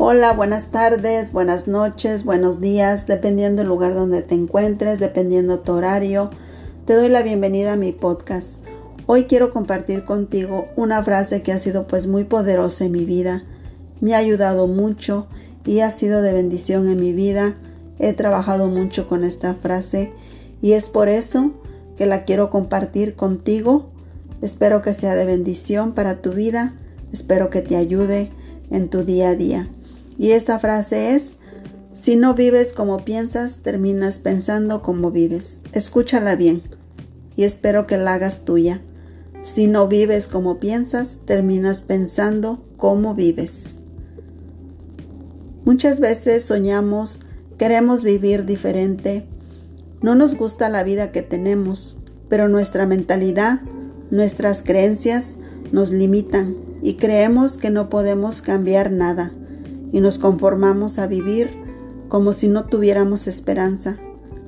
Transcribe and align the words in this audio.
Hola, 0.00 0.32
buenas 0.32 0.66
tardes, 0.66 1.32
buenas 1.32 1.66
noches, 1.66 2.24
buenos 2.24 2.60
días, 2.60 3.08
dependiendo 3.08 3.62
del 3.62 3.68
lugar 3.68 3.96
donde 3.96 4.22
te 4.22 4.36
encuentres, 4.36 5.00
dependiendo 5.00 5.58
tu 5.58 5.72
horario. 5.72 6.30
Te 6.84 6.94
doy 6.94 7.08
la 7.08 7.22
bienvenida 7.22 7.72
a 7.72 7.76
mi 7.76 7.90
podcast. 7.90 8.62
Hoy 9.06 9.24
quiero 9.24 9.50
compartir 9.50 10.04
contigo 10.04 10.68
una 10.76 11.02
frase 11.02 11.42
que 11.42 11.50
ha 11.50 11.58
sido 11.58 11.88
pues 11.88 12.06
muy 12.06 12.22
poderosa 12.22 12.84
en 12.84 12.92
mi 12.92 13.04
vida. 13.04 13.42
Me 14.00 14.14
ha 14.14 14.18
ayudado 14.18 14.68
mucho 14.68 15.26
y 15.66 15.80
ha 15.80 15.90
sido 15.90 16.22
de 16.22 16.32
bendición 16.32 16.86
en 16.88 17.00
mi 17.00 17.12
vida. 17.12 17.56
He 17.98 18.12
trabajado 18.12 18.68
mucho 18.68 19.08
con 19.08 19.24
esta 19.24 19.56
frase 19.56 20.12
y 20.62 20.74
es 20.74 20.88
por 20.88 21.08
eso 21.08 21.54
que 21.96 22.06
la 22.06 22.22
quiero 22.22 22.50
compartir 22.50 23.16
contigo. 23.16 23.90
Espero 24.42 24.80
que 24.80 24.94
sea 24.94 25.16
de 25.16 25.24
bendición 25.24 25.92
para 25.92 26.22
tu 26.22 26.34
vida. 26.34 26.74
Espero 27.12 27.50
que 27.50 27.62
te 27.62 27.74
ayude 27.74 28.30
en 28.70 28.90
tu 28.90 29.02
día 29.02 29.30
a 29.30 29.34
día. 29.34 29.68
Y 30.18 30.32
esta 30.32 30.58
frase 30.58 31.14
es, 31.14 31.34
si 31.94 32.16
no 32.16 32.34
vives 32.34 32.72
como 32.72 33.04
piensas, 33.04 33.58
terminas 33.58 34.18
pensando 34.18 34.82
como 34.82 35.12
vives. 35.12 35.60
Escúchala 35.72 36.34
bien 36.34 36.62
y 37.36 37.44
espero 37.44 37.86
que 37.86 37.96
la 37.96 38.14
hagas 38.14 38.44
tuya. 38.44 38.82
Si 39.42 39.68
no 39.68 39.86
vives 39.86 40.26
como 40.26 40.58
piensas, 40.58 41.18
terminas 41.24 41.80
pensando 41.80 42.64
como 42.76 43.14
vives. 43.14 43.78
Muchas 45.64 46.00
veces 46.00 46.44
soñamos, 46.44 47.20
queremos 47.56 48.02
vivir 48.02 48.44
diferente, 48.44 49.26
no 50.02 50.14
nos 50.14 50.36
gusta 50.36 50.68
la 50.68 50.82
vida 50.82 51.12
que 51.12 51.22
tenemos, 51.22 51.98
pero 52.28 52.48
nuestra 52.48 52.86
mentalidad, 52.86 53.60
nuestras 54.10 54.62
creencias 54.62 55.36
nos 55.70 55.90
limitan 55.92 56.56
y 56.80 56.94
creemos 56.94 57.58
que 57.58 57.70
no 57.70 57.88
podemos 57.88 58.40
cambiar 58.40 58.90
nada 58.90 59.32
y 59.92 60.00
nos 60.00 60.18
conformamos 60.18 60.98
a 60.98 61.06
vivir 61.06 61.50
como 62.08 62.32
si 62.32 62.48
no 62.48 62.64
tuviéramos 62.64 63.26
esperanza, 63.26 63.98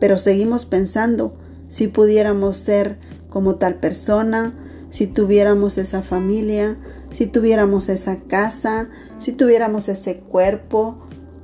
pero 0.00 0.18
seguimos 0.18 0.66
pensando 0.66 1.34
si 1.68 1.88
pudiéramos 1.88 2.56
ser 2.56 2.98
como 3.28 3.56
tal 3.56 3.76
persona, 3.76 4.54
si 4.90 5.06
tuviéramos 5.06 5.78
esa 5.78 6.02
familia, 6.02 6.78
si 7.12 7.26
tuviéramos 7.26 7.88
esa 7.88 8.20
casa, 8.22 8.90
si 9.18 9.32
tuviéramos 9.32 9.88
ese 9.88 10.18
cuerpo, 10.18 10.98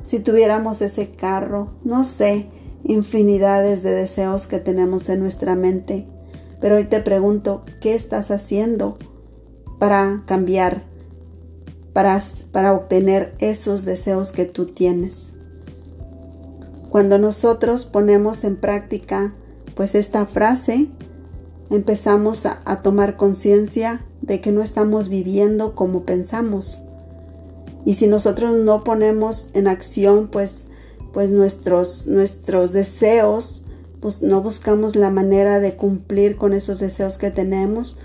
si 0.04 0.20
tuviéramos 0.20 0.82
ese 0.82 1.10
carro, 1.10 1.72
no 1.84 2.04
sé, 2.04 2.48
infinidades 2.84 3.82
de 3.82 3.92
deseos 3.92 4.46
que 4.46 4.58
tenemos 4.58 5.08
en 5.08 5.20
nuestra 5.20 5.56
mente. 5.56 6.06
Pero 6.60 6.76
hoy 6.76 6.84
te 6.84 7.00
pregunto, 7.00 7.64
¿qué 7.80 7.94
estás 7.94 8.30
haciendo 8.30 8.98
para 9.78 10.22
cambiar 10.26 10.84
para, 11.92 12.74
obtener 12.74 13.34
esos 13.38 13.84
deseos 13.84 14.32
que 14.32 14.44
tú 14.44 14.66
tienes. 14.66 15.32
Cuando 16.90 17.18
nosotros 17.18 17.84
ponemos 17.84 18.44
en 18.44 18.56
práctica 18.56 19.34
pues 19.74 19.94
esta 19.94 20.26
frase, 20.26 20.88
empezamos 21.70 22.46
a, 22.46 22.60
a 22.64 22.82
tomar 22.82 23.16
conciencia 23.16 24.04
de 24.20 24.40
que 24.40 24.52
no 24.52 24.62
estamos 24.62 25.08
viviendo 25.08 25.74
como 25.74 26.04
pensamos. 26.04 26.80
Y 27.84 27.94
si 27.94 28.06
nosotros 28.06 28.58
no 28.58 28.84
ponemos 28.84 29.46
en 29.54 29.68
acción 29.68 30.28
pues, 30.28 30.66
pues 31.12 31.30
nuestros, 31.30 32.06
nuestros 32.06 32.72
deseos, 32.72 33.62
pues 34.00 34.22
no 34.22 34.42
buscamos 34.42 34.96
la 34.96 35.10
manera 35.10 35.60
de 35.60 35.76
cumplir 35.76 36.36
con 36.36 36.52
esos 36.52 36.80
deseos 36.80 37.18
que 37.18 37.30
tenemos, 37.30 37.96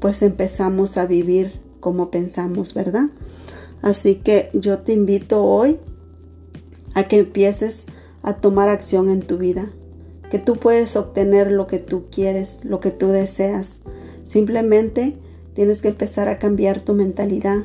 pues 0.00 0.22
empezamos 0.22 0.96
a 0.96 1.06
vivir 1.06 1.60
como 1.84 2.10
pensamos, 2.10 2.72
¿verdad? 2.72 3.10
Así 3.82 4.14
que 4.14 4.48
yo 4.54 4.78
te 4.78 4.94
invito 4.94 5.44
hoy 5.44 5.78
a 6.94 7.08
que 7.08 7.18
empieces 7.18 7.84
a 8.22 8.36
tomar 8.36 8.70
acción 8.70 9.10
en 9.10 9.20
tu 9.20 9.36
vida, 9.36 9.70
que 10.30 10.38
tú 10.38 10.56
puedes 10.56 10.96
obtener 10.96 11.52
lo 11.52 11.66
que 11.66 11.80
tú 11.80 12.06
quieres, 12.10 12.64
lo 12.64 12.80
que 12.80 12.90
tú 12.90 13.08
deseas. 13.08 13.80
Simplemente 14.24 15.18
tienes 15.52 15.82
que 15.82 15.88
empezar 15.88 16.28
a 16.28 16.38
cambiar 16.38 16.80
tu 16.80 16.94
mentalidad, 16.94 17.64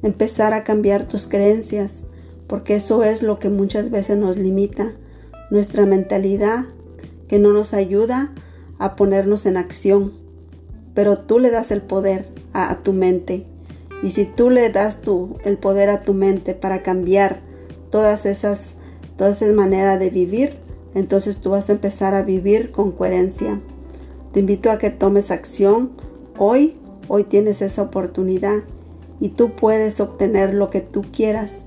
empezar 0.00 0.52
a 0.52 0.62
cambiar 0.62 1.08
tus 1.08 1.26
creencias, 1.26 2.04
porque 2.46 2.76
eso 2.76 3.02
es 3.02 3.24
lo 3.24 3.40
que 3.40 3.50
muchas 3.50 3.90
veces 3.90 4.16
nos 4.16 4.36
limita, 4.36 4.92
nuestra 5.50 5.86
mentalidad 5.86 6.66
que 7.26 7.40
no 7.40 7.52
nos 7.52 7.74
ayuda 7.74 8.32
a 8.78 8.94
ponernos 8.94 9.44
en 9.44 9.56
acción. 9.56 10.12
Pero 10.94 11.16
tú 11.16 11.40
le 11.40 11.50
das 11.50 11.72
el 11.72 11.82
poder 11.82 12.28
a, 12.52 12.70
a 12.70 12.84
tu 12.84 12.92
mente 12.92 13.44
y 14.06 14.12
si 14.12 14.24
tú 14.24 14.50
le 14.50 14.70
das 14.70 15.00
tu, 15.00 15.36
el 15.42 15.58
poder 15.58 15.88
a 15.88 16.02
tu 16.02 16.14
mente 16.14 16.54
para 16.54 16.84
cambiar 16.84 17.40
todas 17.90 18.24
esas, 18.24 18.74
todas 19.16 19.42
esas 19.42 19.52
maneras 19.52 19.98
de 19.98 20.10
vivir, 20.10 20.58
entonces 20.94 21.38
tú 21.38 21.50
vas 21.50 21.68
a 21.68 21.72
empezar 21.72 22.14
a 22.14 22.22
vivir 22.22 22.70
con 22.70 22.92
coherencia. 22.92 23.60
Te 24.32 24.38
invito 24.38 24.70
a 24.70 24.78
que 24.78 24.90
tomes 24.90 25.32
acción 25.32 25.90
hoy. 26.38 26.76
Hoy 27.08 27.24
tienes 27.24 27.60
esa 27.62 27.82
oportunidad 27.82 28.62
y 29.18 29.30
tú 29.30 29.56
puedes 29.56 29.98
obtener 29.98 30.54
lo 30.54 30.70
que 30.70 30.82
tú 30.82 31.02
quieras. 31.12 31.64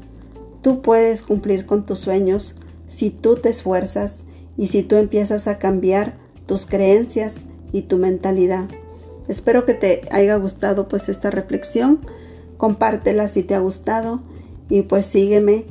Tú 0.62 0.82
puedes 0.82 1.24
cumplir 1.24 1.66
con 1.66 1.86
tus 1.86 2.00
sueños 2.00 2.56
si 2.88 3.10
tú 3.10 3.36
te 3.36 3.50
esfuerzas 3.50 4.24
y 4.56 4.68
si 4.68 4.82
tú 4.82 4.96
empiezas 4.96 5.50
a 5.50 5.60
cambiar 5.60 6.16
tus 6.46 6.66
creencias 6.66 7.48
y 7.74 7.82
tu 7.82 7.98
mentalidad. 7.98 8.70
Espero 9.28 9.66
que 9.66 9.74
te 9.74 10.08
haya 10.10 10.38
gustado 10.38 10.88
pues 10.88 11.10
esta 11.10 11.32
reflexión. 11.32 12.00
Compártela 12.60 13.30
si 13.30 13.42
te 13.42 13.56
ha 13.56 13.60
gustado 13.60 14.20
y 14.68 14.82
pues 14.82 15.06
sígueme. 15.06 15.64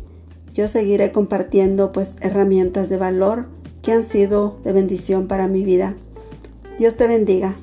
Yo 0.54 0.68
seguiré 0.68 1.12
compartiendo 1.12 1.92
pues 1.92 2.16
herramientas 2.22 2.88
de 2.88 2.96
valor 2.96 3.44
que 3.82 3.92
han 3.92 4.04
sido 4.04 4.58
de 4.64 4.72
bendición 4.72 5.28
para 5.28 5.48
mi 5.48 5.64
vida. 5.64 5.96
Dios 6.78 6.96
te 6.96 7.06
bendiga. 7.06 7.56